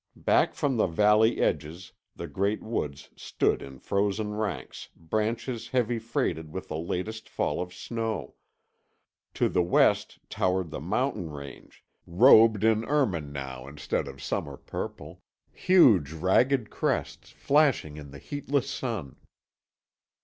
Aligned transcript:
Back 0.15 0.55
from 0.55 0.77
the 0.77 0.87
valley 0.87 1.39
edges 1.39 1.91
the 2.15 2.25
great 2.25 2.63
woods 2.63 3.11
stood 3.15 3.61
in 3.61 3.77
frozen 3.77 4.33
ranks, 4.33 4.89
branches 4.95 5.67
heavy 5.67 5.99
freighted 5.99 6.51
with 6.51 6.69
the 6.69 6.77
latest 6.79 7.29
fall 7.29 7.61
of 7.61 7.71
snow. 7.71 8.33
To 9.35 9.47
the 9.47 9.61
west 9.61 10.17
towered 10.27 10.71
the 10.71 10.79
mountain 10.79 11.29
range, 11.29 11.85
robed 12.07 12.63
in 12.63 12.83
ermine 12.83 13.31
now 13.31 13.67
instead 13.67 14.07
of 14.07 14.23
summer 14.23 14.57
purple; 14.57 15.21
huge, 15.51 16.13
ragged 16.13 16.71
crests, 16.71 17.29
flashing 17.29 17.95
in 17.97 18.09
the 18.09 18.17
heatless 18.17 18.67
sun. 18.67 19.17